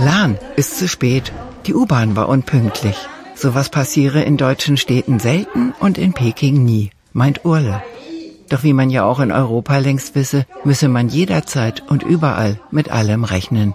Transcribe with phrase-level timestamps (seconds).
[0.00, 1.30] Lahn ist zu spät.
[1.66, 2.96] Die U-Bahn war unpünktlich.
[3.34, 7.82] Sowas passiere in deutschen Städten selten und in Peking nie, meint Urle.
[8.48, 12.90] Doch wie man ja auch in Europa längst wisse, müsse man jederzeit und überall mit
[12.90, 13.74] allem rechnen.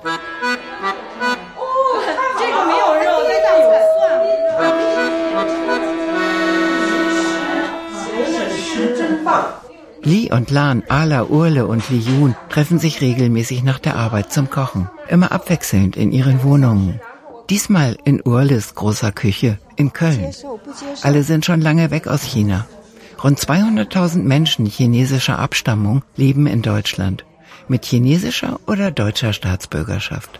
[10.05, 14.51] Li und Lan, Ala, Urle und Li Yun treffen sich regelmäßig nach der Arbeit zum
[14.51, 14.87] Kochen.
[15.07, 17.01] Immer abwechselnd in ihren Wohnungen.
[17.49, 20.31] Diesmal in Urles großer Küche in Köln.
[21.01, 22.67] Alle sind schon lange weg aus China.
[23.23, 27.25] Rund 200.000 Menschen chinesischer Abstammung leben in Deutschland.
[27.67, 30.39] Mit chinesischer oder deutscher Staatsbürgerschaft.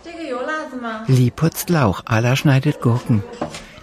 [1.08, 3.24] Li putzt Lauch, Ala schneidet Gurken.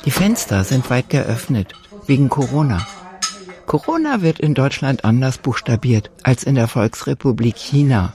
[0.05, 1.73] Die Fenster sind weit geöffnet,
[2.07, 2.85] wegen Corona.
[3.65, 8.13] Corona wird in Deutschland anders buchstabiert als in der Volksrepublik China.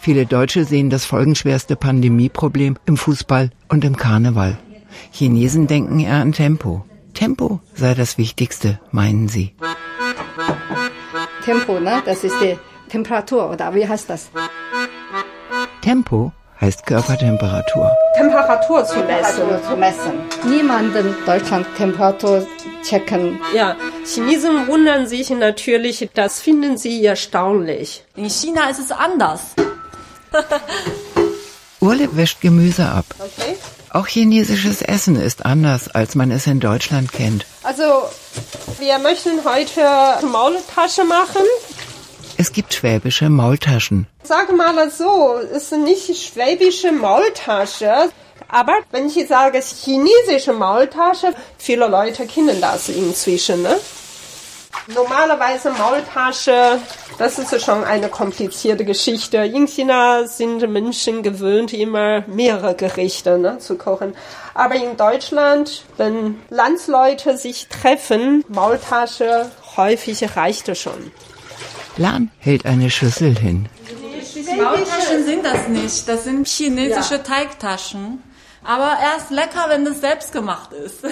[0.00, 4.58] Viele Deutsche sehen das folgenschwerste Pandemieproblem im Fußball und im Karneval.
[5.12, 6.84] Chinesen denken eher an Tempo.
[7.14, 9.54] Tempo sei das Wichtigste, meinen sie.
[11.44, 12.02] Tempo, ne?
[12.04, 12.56] Das ist die
[12.88, 14.30] Temperatur, oder wie heißt das?
[15.82, 17.90] Tempo heißt Körpertemperatur.
[18.16, 19.42] Temperatur zu messen.
[19.68, 20.12] zu messen.
[20.48, 22.46] Niemand in Deutschland Temperatur
[22.82, 23.38] checken.
[23.54, 28.04] Ja, Chinesen wundern sich natürlich, das finden sie erstaunlich.
[28.16, 29.54] In China ist es anders.
[31.80, 33.06] Urle wäscht Gemüse ab.
[33.18, 33.56] Okay.
[33.92, 37.44] Auch chinesisches Essen ist anders, als man es in Deutschland kennt.
[37.62, 38.04] Also,
[38.78, 41.42] wir möchten heute Maultasche machen.
[42.36, 44.06] Es gibt schwäbische Maultaschen.
[44.22, 48.10] Sag mal so, es ist nicht schwäbische Maultasche,
[48.50, 53.62] aber wenn ich sage chinesische Maultasche, viele Leute kennen das inzwischen.
[53.62, 53.76] Ne?
[54.94, 56.78] Normalerweise Maultasche,
[57.18, 59.38] das ist schon eine komplizierte Geschichte.
[59.38, 64.14] In China sind Menschen gewöhnt, immer mehrere Gerichte ne, zu kochen.
[64.54, 71.12] Aber in Deutschland, wenn Landsleute sich treffen, Maultasche häufig reicht schon.
[71.96, 73.68] Lan hält eine Schüssel hin.
[74.56, 77.22] Maultaschen sind das nicht, das sind chinesische ja.
[77.22, 78.22] Teigtaschen.
[78.64, 81.04] Aber erst lecker, wenn es selbst gemacht ist.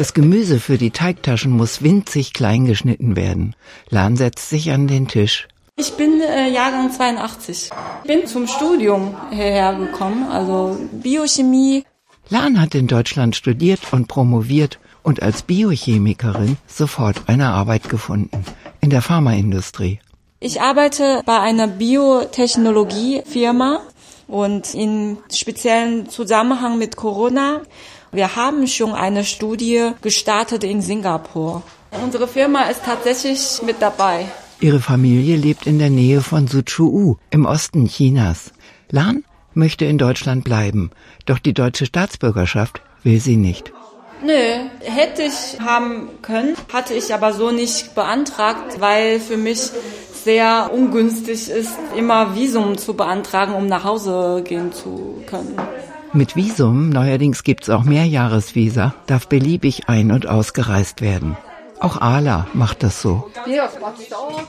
[0.00, 3.54] Das Gemüse für die Teigtaschen muss winzig klein geschnitten werden.
[3.90, 5.46] Lan setzt sich an den Tisch.
[5.76, 7.68] Ich bin äh, Jahrgang 82.
[8.04, 11.84] Ich bin zum Studium hierher gekommen, also Biochemie.
[12.30, 18.42] Lan hat in Deutschland studiert und promoviert und als Biochemikerin sofort eine Arbeit gefunden
[18.80, 20.00] in der Pharmaindustrie.
[20.38, 23.82] Ich arbeite bei einer Biotechnologiefirma
[24.30, 27.62] und in speziellen Zusammenhang mit Corona.
[28.12, 31.62] Wir haben schon eine Studie gestartet in Singapur.
[32.02, 34.26] Unsere Firma ist tatsächlich mit dabei.
[34.60, 38.52] Ihre Familie lebt in der Nähe von Suzhou im Osten Chinas.
[38.90, 39.24] Lan
[39.54, 40.90] möchte in Deutschland bleiben,
[41.26, 43.72] doch die deutsche Staatsbürgerschaft will sie nicht.
[44.22, 49.70] Nö, hätte ich haben können, hatte ich aber so nicht beantragt, weil für mich
[50.24, 55.56] sehr ungünstig ist, immer Visum zu beantragen, um nach Hause gehen zu können.
[56.12, 61.36] Mit Visum, neuerdings gibt's auch Mehrjahresvisa, darf beliebig ein- und ausgereist werden.
[61.80, 63.30] Auch Ala macht das so.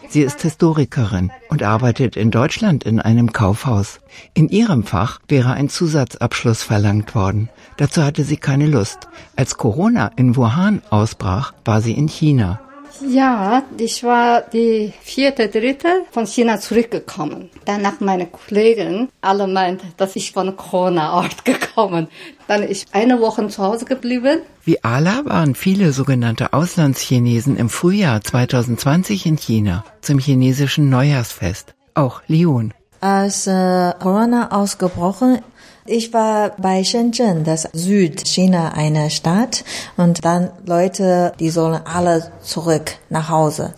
[0.09, 4.01] Sie ist Historikerin und arbeitet in Deutschland in einem Kaufhaus.
[4.33, 7.49] In ihrem Fach wäre ein Zusatzabschluss verlangt worden.
[7.77, 9.07] Dazu hatte sie keine Lust.
[9.37, 12.59] Als Corona in Wuhan ausbrach, war sie in China.
[13.07, 17.49] Ja, ich war die vierte, dritte von China zurückgekommen.
[17.65, 22.07] Danach meine Kollegen alle meint, dass ich von Corona-Ort gekommen.
[22.47, 24.41] Dann ich eine Woche zu Hause geblieben.
[24.63, 31.73] Wie Ala waren viele sogenannte Auslandschinesen im Frühjahr 2020 in China zum chinesischen Neujahrsfest.
[31.95, 32.73] Auch Liun.
[32.99, 35.39] Als äh, Corona ausgebrochen
[35.85, 39.63] ich war bei Shenzhen, das Südchina eine Stadt,
[39.97, 43.73] und dann Leute, die sollen alle zurück nach Hause.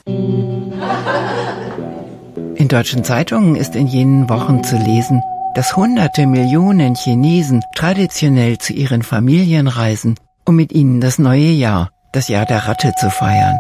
[2.56, 5.22] In deutschen Zeitungen ist in jenen Wochen zu lesen,
[5.56, 11.92] dass hunderte Millionen Chinesen traditionell zu ihren Familien reisen, um mit ihnen das neue Jahr,
[12.12, 13.60] das Jahr der Ratte zu feiern.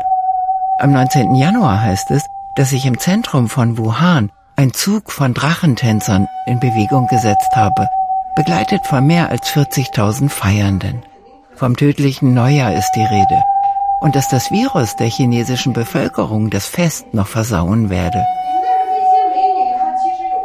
[0.79, 1.35] Am 19.
[1.35, 2.25] Januar heißt es,
[2.55, 7.87] dass sich im Zentrum von Wuhan ein Zug von Drachentänzern in Bewegung gesetzt habe
[8.35, 11.03] begleitet von mehr als 40.000 Feiernden.
[11.55, 13.43] Vom tödlichen Neujahr ist die Rede.
[14.01, 18.25] Und dass das Virus der chinesischen Bevölkerung das Fest noch versauen werde.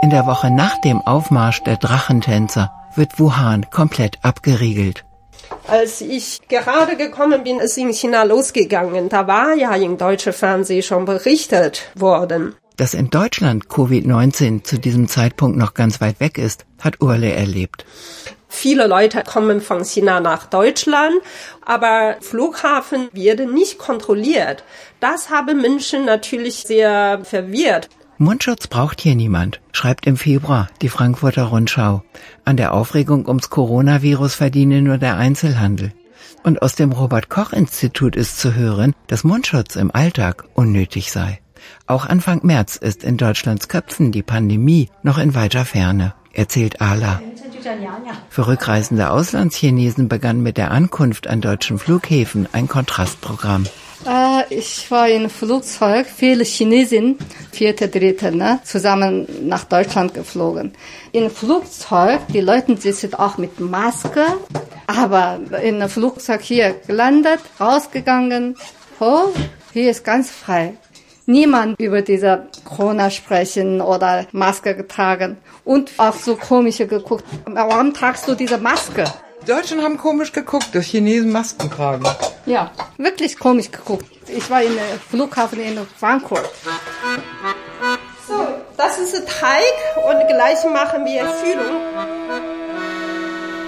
[0.02, 5.04] In der Woche nach dem Aufmarsch der Drachentänzer wird Wuhan komplett abgeriegelt.
[5.66, 9.08] Als ich gerade gekommen bin, ist in China losgegangen.
[9.08, 12.54] Da war ja im deutschen Fernsehen schon berichtet worden.
[12.78, 17.84] Dass in Deutschland Covid-19 zu diesem Zeitpunkt noch ganz weit weg ist, hat Urle erlebt.
[18.48, 21.16] Viele Leute kommen von China nach Deutschland,
[21.66, 24.62] aber Flughafen werden nicht kontrolliert.
[25.00, 27.88] Das haben Menschen natürlich sehr verwirrt.
[28.16, 32.04] Mundschutz braucht hier niemand, schreibt im Februar die Frankfurter Rundschau.
[32.44, 35.92] An der Aufregung ums Coronavirus verdiene nur der Einzelhandel.
[36.44, 41.40] Und aus dem Robert Koch Institut ist zu hören, dass Mundschutz im Alltag unnötig sei.
[41.86, 47.20] Auch Anfang März ist in Deutschlands Köpfen die Pandemie noch in weiter Ferne, erzählt Ala.
[48.28, 53.66] Für rückreisende Auslandschinesen begann mit der Ankunft an deutschen Flughäfen ein Kontrastprogramm.
[54.06, 57.18] Äh, ich war in Flugzeug, viele Chinesen,
[57.52, 60.72] vierte, dritte, ne, zusammen nach Deutschland geflogen.
[61.12, 64.24] In Flugzeug, die Leute sitzen auch mit Maske,
[64.86, 68.56] aber in einem Flugzeug hier gelandet, rausgegangen,
[69.00, 69.28] oh,
[69.72, 70.74] hier ist ganz frei.
[71.30, 77.22] Niemand über diese Corona sprechen oder Maske getragen und auch so komische geguckt.
[77.44, 79.04] Warum tragst du diese Maske?
[79.46, 82.06] Deutschen haben komisch geguckt, dass Chinesen Masken tragen.
[82.46, 84.06] Ja, wirklich komisch geguckt.
[84.26, 86.48] Ich war in der Flughafen in Frankfurt.
[88.26, 88.48] So,
[88.78, 91.76] das ist Teig und gleich machen wir Füllung.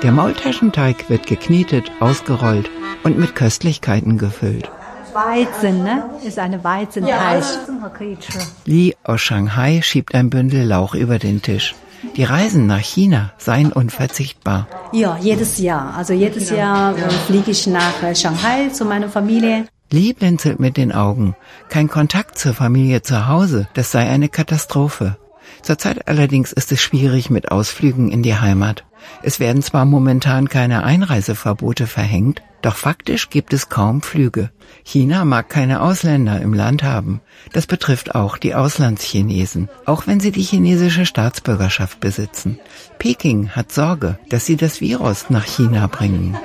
[0.03, 2.71] Der Maultaschenteig wird geknetet, ausgerollt
[3.05, 4.71] und mit Köstlichkeiten gefüllt.
[5.15, 6.05] Weizen, ne?
[6.25, 7.45] Ist eine Weizenteig.
[8.65, 11.75] Li aus Shanghai schiebt ein Bündel Lauch über den Tisch.
[12.17, 14.67] Die Reisen nach China seien unverzichtbar.
[14.93, 15.95] Ja, jedes Jahr.
[15.97, 19.67] Also jedes Jahr äh, fliege ich nach äh, Shanghai zu meiner Familie.
[19.91, 21.35] Li blinzelt mit den Augen.
[21.69, 25.19] Kein Kontakt zur Familie zu Hause, das sei eine Katastrophe.
[25.63, 28.85] Zurzeit allerdings ist es schwierig mit Ausflügen in die Heimat.
[29.23, 34.51] Es werden zwar momentan keine Einreiseverbote verhängt, doch faktisch gibt es kaum Flüge.
[34.83, 37.21] China mag keine Ausländer im Land haben.
[37.53, 42.59] Das betrifft auch die Auslandschinesen, auch wenn sie die chinesische Staatsbürgerschaft besitzen.
[42.99, 46.37] Peking hat Sorge, dass sie das Virus nach China bringen.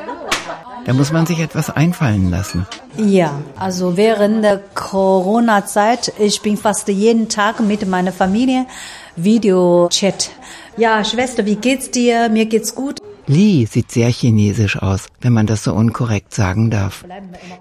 [0.86, 2.68] Da muss man sich etwas einfallen lassen.
[2.96, 8.68] Ja, also während der Corona-Zeit, ich bin fast jeden Tag mit meiner Familie
[9.16, 10.30] Videochat.
[10.77, 12.30] Ja, Schwester, wie geht's dir?
[12.30, 13.00] Mir geht's gut.
[13.27, 17.06] Li sieht sehr chinesisch aus, wenn man das so unkorrekt sagen darf.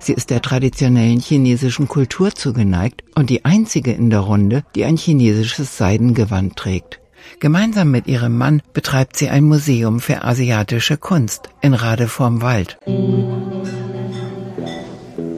[0.01, 4.97] Sie ist der traditionellen chinesischen Kultur zugeneigt und die einzige in der Runde, die ein
[4.97, 7.01] chinesisches Seidengewand trägt.
[7.41, 12.79] Gemeinsam mit ihrem Mann betreibt sie ein Museum für asiatische Kunst in Rade vorm Wald.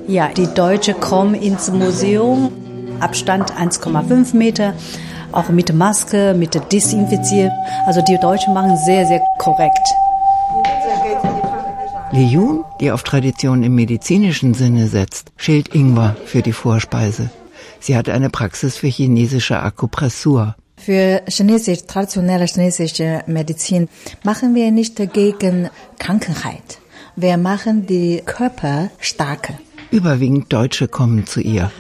[0.09, 2.51] Ja, die Deutsche kommen ins Museum,
[3.01, 4.75] Abstand 1,5 Meter,
[5.37, 7.53] auch mit Maske, mit Desinfizieren.
[7.87, 9.87] Also die Deutschen machen sehr, sehr korrekt.
[12.13, 17.31] Li Yun, die auf Tradition im medizinischen Sinne setzt, schält Ingwer für die Vorspeise.
[17.81, 20.55] Sie hat eine Praxis für chinesische Akupressur.
[20.77, 23.89] Für chinesisch, traditionelle chinesische Medizin
[24.23, 25.69] machen wir nicht gegen
[25.99, 26.79] Krankheit.
[27.17, 29.55] Wir machen die Körper stärker.
[29.97, 31.71] Überwiegend Deutsche kommen zu ihr.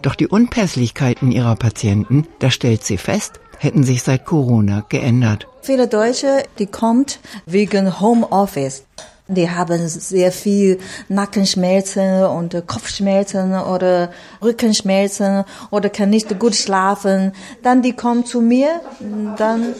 [0.00, 5.46] Doch die Unpässlichkeiten ihrer Patienten, da stellt sie fest, hätten sich seit Corona geändert.
[5.60, 8.86] Viele Deutsche, die kommt wegen Homeoffice.
[9.28, 10.78] Die haben sehr viel
[11.08, 14.10] Nackenschmerzen und Kopfschmerzen oder
[14.42, 17.32] Rückenschmerzen oder kann nicht gut schlafen.
[17.62, 18.80] Dann die kommen zu mir,
[19.36, 19.74] dann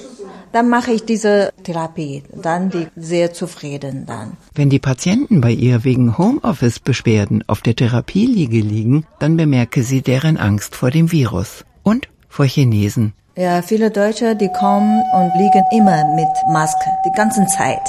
[0.53, 2.23] dann mache ich diese Therapie.
[2.35, 4.39] Dann die sehr zufrieden dann.
[4.55, 10.39] Wenn die Patienten bei ihr wegen Homeoffice-Beschwerden auf der Therapieliege liegen, dann bemerke sie deren
[10.39, 13.13] Angst vor dem Virus und vor Chinesen.
[13.37, 17.83] Ja, viele Deutsche, die kommen und liegen immer mit Maske, die ganze Zeit.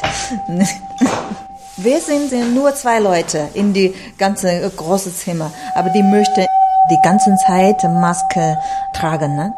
[1.79, 6.47] Wir sind nur zwei Leute in die ganze große Zimmer, aber die möchten
[6.89, 8.57] die ganze Zeit Maske
[8.95, 9.53] tragen, ne?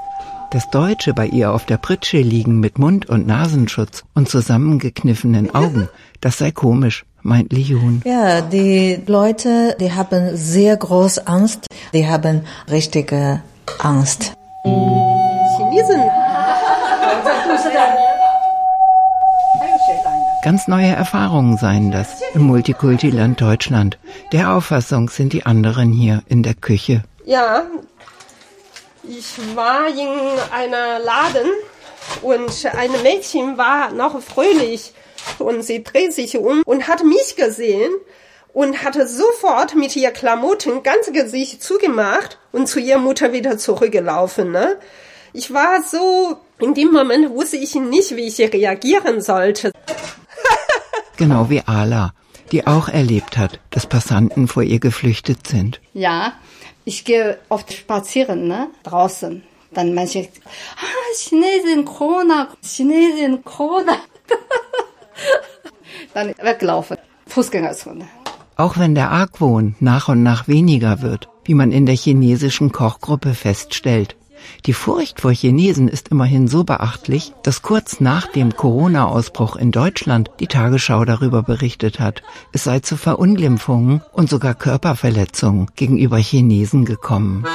[0.51, 5.87] Das Deutsche bei ihr auf der Pritsche liegen mit Mund- und Nasenschutz und zusammengekniffenen Augen,
[6.19, 8.01] das sei komisch, meint Li Yun.
[8.03, 13.41] Ja, die Leute, die haben sehr groß Angst, die haben richtige
[13.81, 14.33] Angst.
[14.65, 16.01] Chinesen
[20.41, 23.97] Ganz neue Erfahrungen seien das im Multikulti-Land Deutschland.
[24.31, 27.03] Der Auffassung sind die anderen hier in der Küche.
[27.25, 27.65] Ja,
[29.03, 30.07] ich war in
[30.53, 31.49] einer Laden
[32.21, 34.93] und ein Mädchen war noch fröhlich
[35.39, 37.91] und sie dreht sich um und hat mich gesehen
[38.53, 44.53] und hatte sofort mit ihr Klamotten ganz Gesicht zugemacht und zu ihrer Mutter wieder zurückgelaufen.
[44.53, 44.77] Ne?
[45.33, 49.73] Ich war so, in dem Moment wusste ich nicht, wie ich reagieren sollte.
[51.19, 52.13] Genau wie Ala,
[52.53, 55.81] die auch erlebt hat, dass Passanten vor ihr geflüchtet sind.
[55.93, 56.31] Ja,
[56.85, 59.43] ich gehe oft spazieren, ne, draußen.
[59.73, 60.29] Dann manche,
[60.77, 63.97] ah, Chinesin, Corona, Chinesin, Corona.
[66.13, 66.97] Dann weglaufen,
[67.27, 68.07] Fußgängerzone.
[68.55, 73.33] Auch wenn der Argwohn nach und nach weniger wird, wie man in der chinesischen Kochgruppe
[73.33, 74.15] feststellt.
[74.65, 80.29] Die Furcht vor Chinesen ist immerhin so beachtlich, dass kurz nach dem Corona-Ausbruch in Deutschland
[80.39, 87.45] die Tagesschau darüber berichtet hat, es sei zu Verunglimpfungen und sogar Körperverletzungen gegenüber Chinesen gekommen.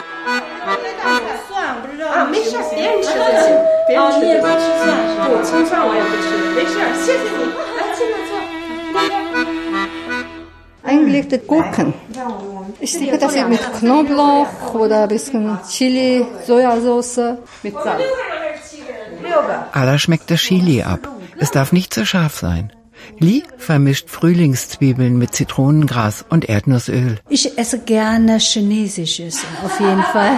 [10.83, 11.95] Eingelegte Gurken.
[12.81, 18.03] Ich denke, dass sie mit Knoblauch oder ein bisschen Chili, Sojasauce mit Salz.
[19.73, 21.09] Alla schmeckt das Chili ab.
[21.39, 22.73] Es darf nicht zu scharf sein.
[23.19, 27.19] Li vermischt Frühlingszwiebeln mit Zitronengras und Erdnussöl.
[27.29, 30.37] Ich esse gerne Chinesisches, auf jeden Fall.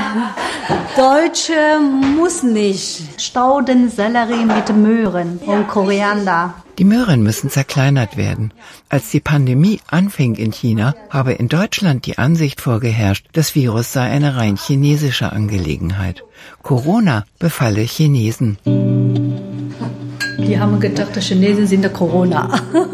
[0.97, 1.81] Deutsche
[2.17, 3.21] muss nicht.
[3.21, 6.55] Stauden, Sellerie mit Möhren und Koriander.
[6.79, 8.53] Die Möhren müssen zerkleinert werden.
[8.91, 14.03] Als die Pandemie anfing in China, habe in Deutschland die Ansicht vorgeherrscht, das Virus sei
[14.03, 16.23] eine rein chinesische Angelegenheit.
[16.63, 18.59] Corona befalle Chinesen.
[20.39, 22.61] Die haben gedacht, die Chinesen sind der Corona.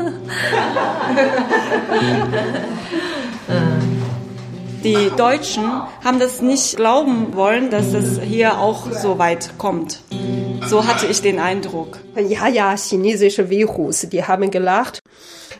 [4.84, 5.62] Die Deutschen
[6.04, 10.00] haben das nicht glauben wollen, dass es hier auch so weit kommt.
[10.66, 11.98] So hatte ich den Eindruck.
[12.16, 15.00] Ja, ja, chinesische Virus, die haben gelacht.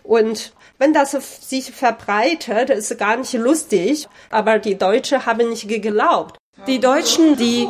[0.03, 1.13] Und wenn das
[1.49, 4.09] sich verbreitet, ist gar nicht lustig.
[4.31, 6.39] Aber die Deutschen haben nicht geglaubt.
[6.67, 7.67] Die Deutschen, die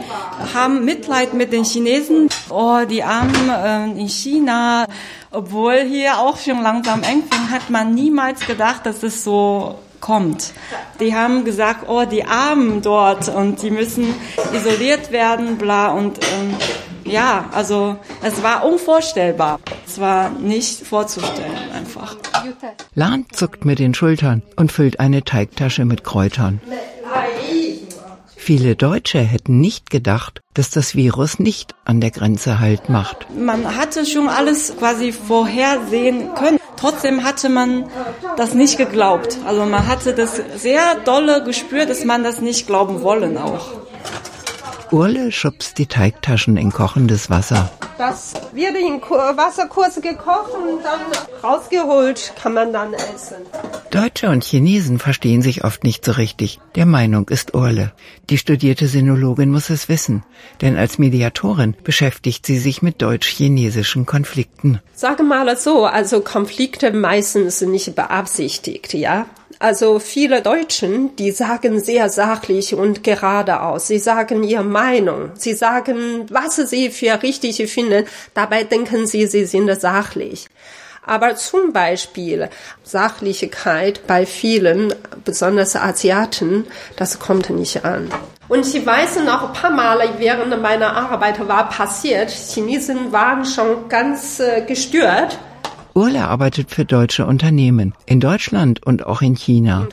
[0.55, 2.29] haben Mitleid mit den Chinesen.
[2.51, 4.87] Oh, die Armen äh, in China.
[5.31, 10.53] Obwohl hier auch schon langsam eng fing, hat man niemals gedacht, dass es so kommt.
[11.01, 14.15] Die haben gesagt, oh, die Armen dort und die müssen
[14.53, 16.55] isoliert werden, bla und ähm,
[17.13, 19.61] ja, also es war unvorstellbar.
[19.87, 22.17] Es war nicht vorzustellen einfach.
[22.95, 26.61] Lahn zuckt mit den Schultern und füllt eine Teigtasche mit Kräutern.
[28.35, 33.29] Viele Deutsche hätten nicht gedacht, dass das Virus nicht an der Grenze Halt macht.
[33.37, 36.59] Man hatte schon alles quasi vorhersehen können.
[36.77, 37.85] Trotzdem hatte man
[38.37, 39.39] das nicht geglaubt.
[39.47, 43.69] Also man hatte das sehr dolle gespürt, dass man das nicht glauben wollen auch.
[44.93, 47.71] Urle schubst die Teigtaschen in kochendes Wasser.
[47.97, 51.01] Das wird in Wasser kurz gekocht und dann
[51.43, 53.37] rausgeholt, kann man dann essen.
[53.91, 56.61] Deutsche und Chinesen verstehen sich oft nicht so richtig.
[56.75, 57.93] Der Meinung ist Urle.
[58.29, 60.25] Die studierte Sinologin muss es wissen,
[60.61, 64.81] denn als Mediatorin beschäftigt sie sich mit deutsch-chinesischen Konflikten.
[64.95, 69.25] Sage mal so, also Konflikte meistens nicht beabsichtigt, ja.
[69.63, 73.87] Also viele Deutschen, die sagen sehr sachlich und geradeaus.
[73.87, 75.31] Sie sagen ihre Meinung.
[75.35, 78.07] Sie sagen, was sie für richtig finden.
[78.35, 80.49] Dabei denken sie, sie sind sachlich.
[81.07, 82.51] Aber zum Beispiel
[82.83, 86.67] Sachlichkeit bei vielen, besonders Asiaten,
[86.97, 88.11] das kommt nicht an.
[88.49, 93.89] Und ich weiß noch ein paar Mal während meiner Arbeit war passiert, Chinesen waren schon
[93.89, 95.39] ganz äh, gestört.
[95.95, 99.87] Urle arbeitet für deutsche Unternehmen in Deutschland und auch in China.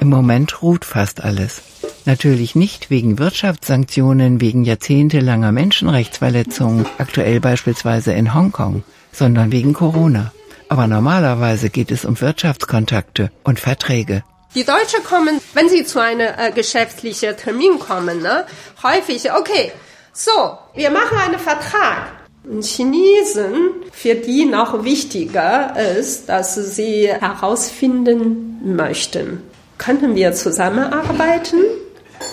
[0.00, 1.62] Im Moment ruht fast alles.
[2.04, 10.32] Natürlich nicht wegen Wirtschaftssanktionen, wegen jahrzehntelanger Menschenrechtsverletzungen, aktuell beispielsweise in Hongkong, sondern wegen Corona.
[10.68, 14.24] Aber normalerweise geht es um Wirtschaftskontakte und Verträge.
[14.54, 18.44] Die Deutschen kommen, wenn sie zu einem äh, geschäftlichen Termin kommen, ne,
[18.82, 19.72] häufig, okay,
[20.12, 22.21] so, wir machen einen Vertrag.
[22.60, 23.52] Chinesen,
[23.92, 29.42] für die noch wichtiger ist, dass sie herausfinden möchten,
[29.78, 31.58] können wir zusammenarbeiten?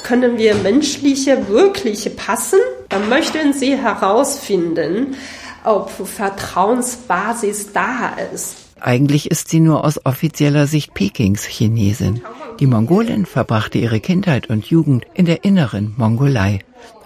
[0.03, 2.59] Können wir menschliche wirklich passen?
[2.89, 5.15] Dann möchten sie herausfinden,
[5.63, 8.57] ob Vertrauensbasis da ist.
[8.79, 12.21] Eigentlich ist sie nur aus offizieller Sicht Pekings Chinesin.
[12.59, 16.59] Die Mongolin verbrachte ihre Kindheit und Jugend in der inneren Mongolei,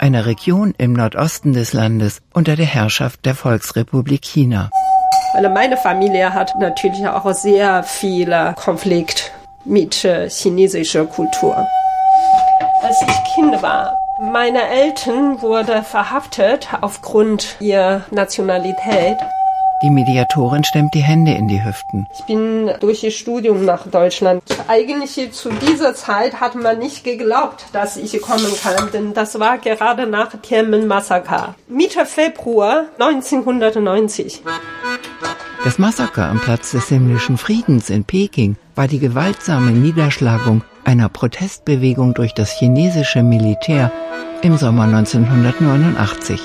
[0.03, 4.69] einer Region im Nordosten des Landes unter der Herrschaft der Volksrepublik China.
[5.33, 9.31] Weil meine Familie hat natürlich auch sehr viel Konflikt
[9.63, 11.55] mit äh, chinesischer Kultur.
[12.83, 19.15] Als ich Kind war, meine Eltern wurden verhaftet aufgrund ihrer Nationalität.
[19.83, 22.07] Die Mediatorin stemmt die Hände in die Hüften.
[22.17, 24.41] Ich bin durch ihr Studium nach Deutschland.
[24.69, 29.57] Eigentlich zu dieser Zeit hat man nicht geglaubt, dass ich kommen kann, denn das war
[29.57, 31.55] gerade nach Tiananmen-Massaker.
[31.67, 34.41] Mitte Februar 1990.
[35.65, 42.13] Das Massaker am Platz des himmlischen Friedens in Peking war die gewaltsame Niederschlagung einer Protestbewegung
[42.13, 43.91] durch das chinesische Militär
[44.41, 46.39] im Sommer 1989.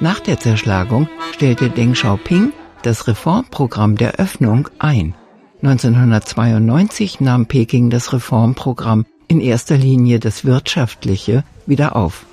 [0.00, 2.52] Nach der Zerschlagung stellte Deng Xiaoping
[2.86, 5.14] das Reformprogramm der Öffnung ein.
[5.62, 12.24] 1992 nahm Peking das Reformprogramm in erster Linie das wirtschaftliche wieder auf.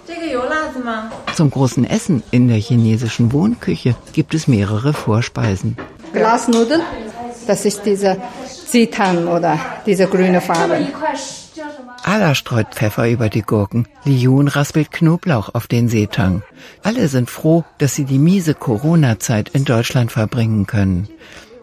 [1.36, 5.76] Zum großen Essen in der chinesischen Wohnküche gibt es mehrere Vorspeisen.
[6.14, 6.82] Glasnudeln,
[7.48, 8.18] das ist diese
[8.68, 9.58] Zitan oder
[9.88, 10.88] diese grüne Farbe.
[12.04, 13.88] Ala streut Pfeffer über die Gurken.
[14.06, 16.44] Liun raspelt Knoblauch auf den Seetang.
[16.84, 21.08] Alle sind froh, dass sie die miese Corona-Zeit in Deutschland verbringen können.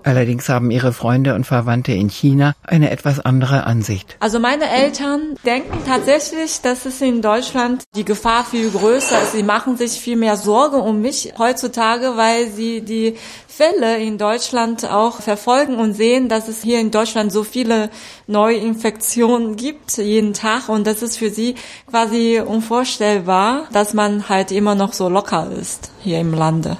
[0.04, 4.16] Allerdings haben ihre Freunde und Verwandte in China eine etwas andere Ansicht.
[4.20, 9.32] Also meine Eltern denken tatsächlich, dass es in Deutschland die Gefahr viel größer ist.
[9.32, 13.16] Sie machen sich viel mehr Sorge um mich heutzutage, weil sie die
[13.46, 17.90] Fälle in Deutschland auch verfolgen und sehen, dass es hier in Deutschland so viele
[18.26, 21.56] Neuinfektionen gibt jeden Tag und das ist für sie
[21.88, 26.78] quasi unvorstellbar, dass man halt immer noch so locker ist hier im Lande.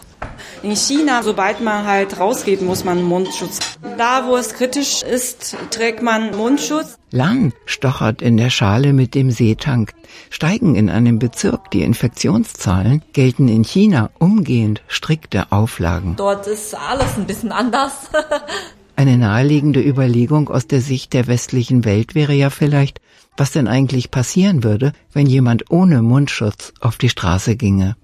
[0.63, 3.61] In China, sobald man halt rausgeht, muss man Mundschutz.
[3.97, 6.99] Da, wo es kritisch ist, trägt man Mundschutz.
[7.11, 9.95] Lang stochert in der Schale mit dem Seetank.
[10.29, 16.15] Steigen in einem Bezirk die Infektionszahlen, gelten in China umgehend strikte Auflagen.
[16.17, 17.93] Dort ist alles ein bisschen anders.
[18.97, 23.01] Eine naheliegende Überlegung aus der Sicht der westlichen Welt wäre ja vielleicht,
[23.35, 27.97] was denn eigentlich passieren würde, wenn jemand ohne Mundschutz auf die Straße ginge.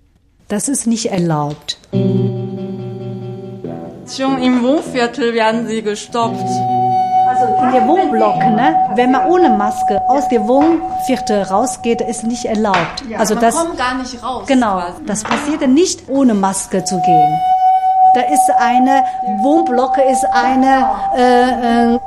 [0.48, 1.76] Das ist nicht erlaubt.
[4.16, 6.38] Schon im Wohnviertel werden sie gestoppt.
[7.28, 8.76] Also in der Wohnblock, ne?
[8.94, 13.02] wenn man ohne Maske aus dem Wohnviertel rausgeht, ist nicht erlaubt.
[13.10, 14.44] Ja, also man das kommt gar nicht raus.
[14.46, 15.04] Genau, quasi.
[15.06, 17.40] das passiert nicht ohne Maske zu gehen.
[18.14, 19.02] Da ist eine
[19.42, 21.98] Wohnblocke, ist eine äh, äh,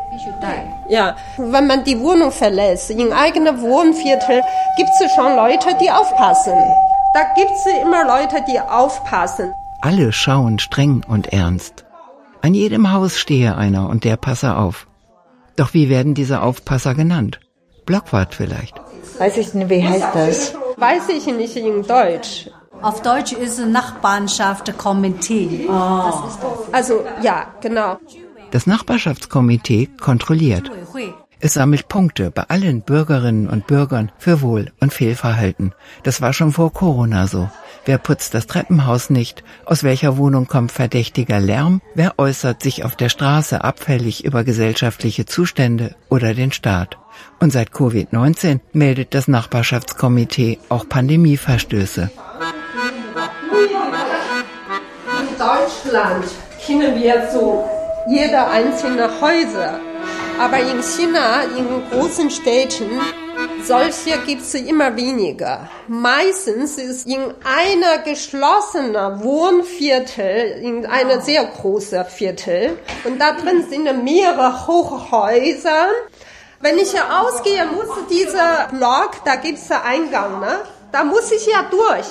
[0.88, 4.42] Ja, wenn man die Wohnung verlässt, in eigenem Wohnviertel,
[4.78, 6.54] gibt es schon Leute, die aufpassen.
[7.14, 9.52] Da gibt es immer Leute, die aufpassen.
[9.82, 11.86] Alle schauen streng und ernst.
[12.42, 14.88] An jedem Haus stehe einer und der passe auf.
[15.56, 17.40] Doch wie werden diese Aufpasser genannt?
[17.86, 18.80] Blockwart vielleicht.
[19.18, 20.54] Weiß ich nicht, wie heißt das?
[20.78, 22.50] Weiß ich nicht in Deutsch.
[22.82, 25.68] auf Deutsch ist Nachbarschaft Komitee.
[26.72, 27.98] Also ja, genau.
[28.52, 30.72] Das Nachbarschaftskomitee kontrolliert.
[31.42, 35.74] Es sammelt Punkte bei allen Bürgerinnen und Bürgern für Wohl- und Fehlverhalten.
[36.04, 37.50] Das war schon vor Corona so.
[37.86, 39.44] Wer putzt das Treppenhaus nicht?
[39.66, 41.82] Aus welcher Wohnung kommt verdächtiger Lärm?
[41.96, 46.98] Wer äußert sich auf der Straße abfällig über gesellschaftliche Zustände oder den Staat?
[47.40, 52.12] Und seit Covid-19 meldet das Nachbarschaftskomitee auch Pandemieverstöße.
[55.22, 56.26] In Deutschland
[56.66, 57.66] kennen wir so
[58.10, 59.80] jeder einzelne Häuser.
[60.40, 62.90] Aber in China, in großen Städten,
[63.66, 65.70] solche gibt es immer weniger.
[65.90, 74.04] Meistens ist in einer geschlossenen Wohnviertel, in einer sehr großen Viertel, und da drin sind
[74.06, 75.88] mehrere Hochhäuser.
[76.62, 80.60] Wenn ich hier ausgehe, muss dieser Block, da gibt es Eingang, ne?
[80.94, 82.08] Da muss ich ja durch.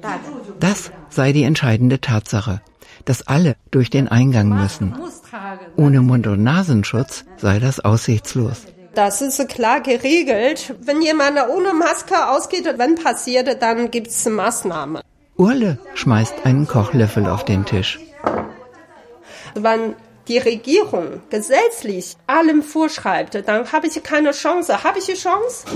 [0.00, 0.20] Da.
[0.60, 2.60] Das sei die entscheidende Tatsache,
[3.04, 4.94] dass alle durch den Eingang müssen.
[5.76, 8.62] Ohne Mund- und Nasenschutz sei das aussichtslos.
[8.94, 10.74] Das ist klar geregelt.
[10.80, 15.02] Wenn jemand ohne Maske ausgeht, wenn passiert, dann gibt's Maßnahmen.
[15.36, 17.98] Urle schmeißt einen Kochlöffel auf den Tisch.
[19.54, 19.94] Wenn
[20.28, 24.84] die Regierung gesetzlich allem vorschreibt, dann habe ich keine Chance.
[24.84, 25.66] Habe ich eine Chance?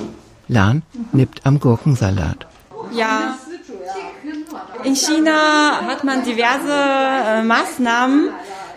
[0.48, 2.46] Lan nippt am Gurkensalat.
[2.92, 3.36] Ja.
[4.84, 8.30] In China hat man diverse äh, Maßnahmen,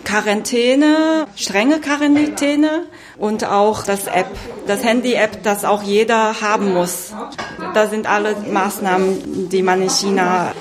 [0.05, 2.83] Quarantäne, strenge Quarantäne
[3.17, 4.27] und auch das App,
[4.65, 7.13] das Handy-App, das auch jeder haben muss.
[7.73, 10.53] Da sind alle Maßnahmen, die man in China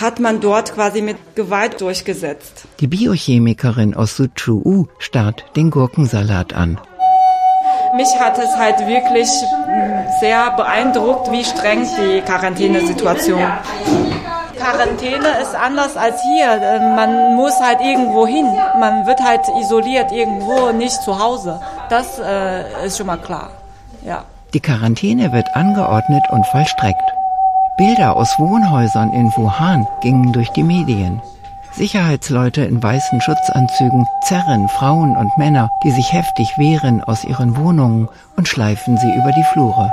[0.00, 2.64] hat man dort quasi mit Gewalt durchgesetzt.
[2.80, 6.78] Die Biochemikerin aus Suzhou starrt den Gurkensalat an.
[7.96, 9.28] Mich hat es halt wirklich
[9.68, 13.40] mh, sehr beeindruckt, wie streng die Quarantänesituation.
[14.64, 16.50] Quarantäne ist anders als hier.
[16.50, 18.46] Äh, Man muss halt irgendwo hin.
[18.80, 21.60] Man wird halt isoliert irgendwo, nicht zu Hause.
[21.90, 23.50] Das äh, ist schon mal klar.
[24.06, 24.24] Ja.
[24.54, 27.02] Die Quarantäne wird angeordnet und vollstreckt.
[27.76, 31.20] Bilder aus Wohnhäusern in Wuhan gingen durch die Medien.
[31.72, 38.08] Sicherheitsleute in weißen Schutzanzügen zerren Frauen und Männer, die sich heftig wehren, aus ihren Wohnungen
[38.36, 39.92] und schleifen sie über die Flure.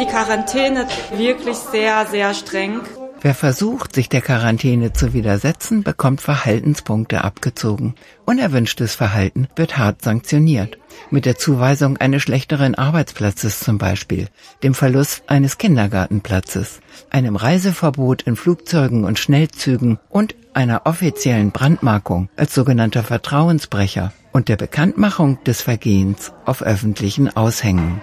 [0.00, 2.80] Die Quarantäne wirklich sehr, sehr streng.
[3.20, 7.94] Wer versucht, sich der Quarantäne zu widersetzen, bekommt Verhaltenspunkte abgezogen.
[8.24, 10.78] Unerwünschtes Verhalten wird hart sanktioniert.
[11.10, 14.28] Mit der Zuweisung eines schlechteren Arbeitsplatzes zum Beispiel,
[14.62, 22.54] dem Verlust eines Kindergartenplatzes, einem Reiseverbot in Flugzeugen und Schnellzügen und einer offiziellen Brandmarkung als
[22.54, 28.00] sogenannter Vertrauensbrecher und der Bekanntmachung des Vergehens auf öffentlichen Aushängen.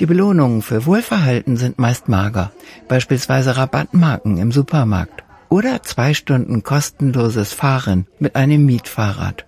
[0.00, 2.52] Die Belohnungen für Wohlverhalten sind meist mager,
[2.88, 9.44] beispielsweise Rabattmarken im Supermarkt oder zwei Stunden kostenloses Fahren mit einem Mietfahrrad.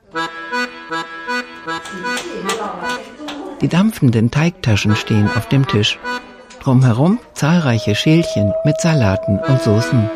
[3.62, 5.98] Die dampfenden Teigtaschen stehen auf dem Tisch.
[6.60, 10.10] Drumherum zahlreiche Schälchen mit Salaten und Soßen.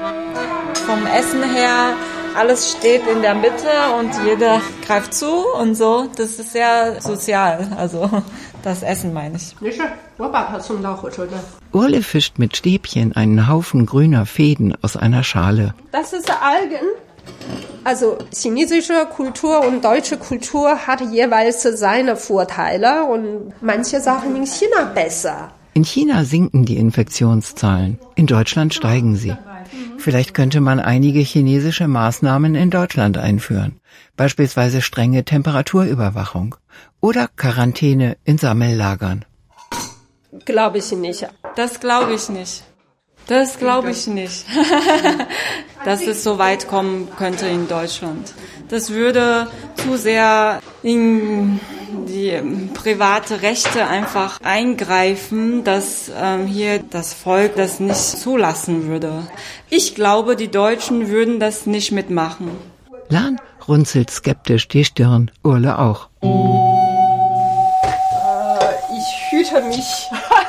[0.84, 1.94] Vom Essen her,
[2.36, 6.08] alles steht in der Mitte und jeder greift zu und so.
[6.14, 7.68] Das ist sehr sozial.
[7.78, 8.22] Also
[8.66, 9.54] das Essen meine ich.
[11.72, 15.74] Urle fischt mit Stäbchen einen Haufen grüner Fäden aus einer Schale.
[15.92, 16.86] Das ist Algen.
[17.84, 24.90] Also chinesische Kultur und deutsche Kultur hat jeweils seine Vorteile und manche Sachen in China
[24.92, 25.52] besser.
[25.74, 29.36] In China sinken die Infektionszahlen, in Deutschland steigen sie.
[29.98, 33.80] Vielleicht könnte man einige chinesische Maßnahmen in Deutschland einführen,
[34.16, 36.56] beispielsweise strenge Temperaturüberwachung
[37.00, 39.24] oder Quarantäne in Sammellagern.
[40.44, 41.28] Glaube ich nicht.
[41.56, 42.64] Das glaube ich nicht.
[43.26, 44.44] Das glaube ich nicht,
[45.84, 48.32] dass es so weit kommen könnte in Deutschland.
[48.68, 51.58] Das würde zu sehr in
[52.06, 52.40] die
[52.74, 59.26] private Rechte einfach eingreifen, dass ähm, hier das Volk das nicht zulassen würde.
[59.70, 62.50] Ich glaube, die Deutschen würden das nicht mitmachen.
[63.08, 66.08] Lan runzelt skeptisch die Stirn, Urle auch.
[66.22, 66.28] Äh,
[68.96, 70.08] ich hüte mich.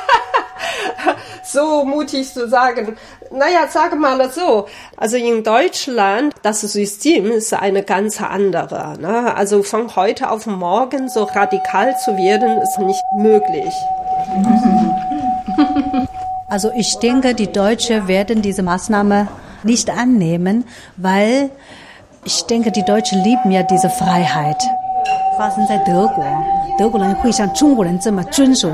[1.47, 2.97] so mutig zu sagen.
[3.31, 4.67] Naja, sage mal so.
[4.97, 8.97] Also in Deutschland, das System ist eine ganz andere.
[8.99, 9.35] Ne?
[9.35, 13.73] Also von heute auf morgen so radikal zu werden, ist nicht möglich.
[16.49, 19.27] Also ich denke, die Deutschen werden diese Maßnahme
[19.63, 20.65] nicht annehmen,
[20.97, 21.49] weil
[22.25, 24.61] ich denke, die Deutschen lieben ja diese Freiheit.
[25.35, 26.23] 发生在德国，
[26.77, 28.69] 德国人会像中国人这么遵守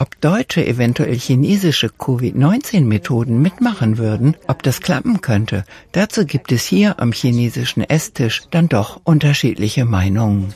[0.00, 6.98] ob Deutsche eventuell chinesische Covid-19-Methoden mitmachen würden, ob das klappen könnte, dazu gibt es hier
[6.98, 10.54] am chinesischen Esstisch dann doch unterschiedliche Meinungen.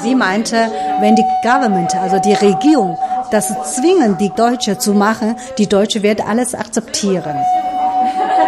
[0.00, 0.70] Sie meinte,
[1.00, 2.96] wenn die Government, also die Regierung,
[3.32, 7.36] das zwingen, die Deutsche zu machen, die Deutsche werden alles akzeptieren.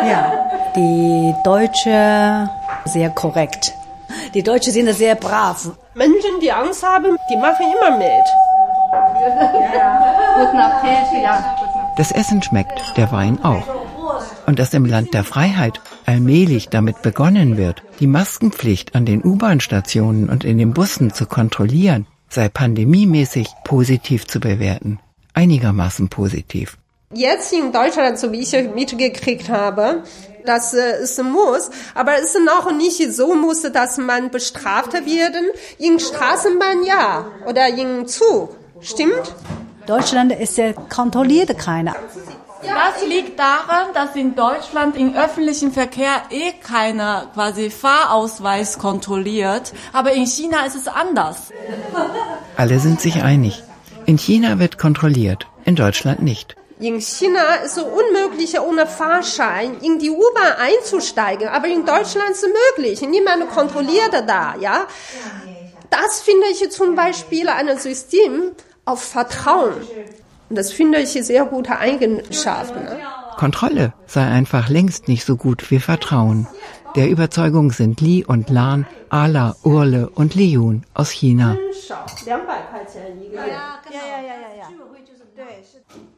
[0.09, 0.33] Ja,
[0.77, 2.49] die Deutsche
[2.85, 3.75] sehr korrekt.
[4.35, 5.69] Die Deutschen sind sehr brav.
[5.95, 8.50] Menschen, die Angst haben, die machen immer mit.
[11.97, 13.67] Das Essen schmeckt, der Wein auch.
[14.47, 20.29] Und dass im Land der Freiheit allmählich damit begonnen wird, die Maskenpflicht an den U-Bahn-Stationen
[20.29, 24.99] und in den Bussen zu kontrollieren, sei pandemiemäßig positiv zu bewerten.
[25.35, 26.77] Einigermaßen positiv.
[27.13, 30.05] Jetzt in Deutschland, so wie ich mitgekriegt habe,
[30.47, 35.51] dass äh, es muss, aber es ist noch nicht so muss, dass man bestraft werden.
[35.79, 38.60] In Straßenbahn ja oder in Zug.
[38.83, 39.35] Stimmt?
[39.87, 41.95] Deutschland ist ja kontrolliert keiner.
[42.63, 49.73] Das liegt daran, dass in Deutschland im öffentlichen Verkehr eh keiner quasi Fahrausweis kontrolliert.
[49.93, 51.51] Aber in China ist es anders.
[52.57, 53.63] Alle sind sich einig.
[54.07, 56.57] In China wird kontrolliert, in Deutschland nicht.
[56.79, 61.49] In China ist es unmöglich, ohne Fahrschein in die U-Bahn einzusteigen.
[61.49, 63.01] Aber in Deutschland ist es möglich.
[63.03, 64.87] Niemand kontrolliert da, ja.
[65.91, 68.53] Das finde ich zum Beispiel ein System,
[68.91, 69.75] auf Vertrauen.
[70.49, 72.85] Und das finde ich sehr gute Eigenschaften.
[72.85, 72.99] Ne?
[73.37, 76.47] Kontrolle sei einfach längst nicht so gut wie Vertrauen.
[76.97, 81.57] Der Überzeugung sind Li und Lan, Ala, Urle und Liyun aus China.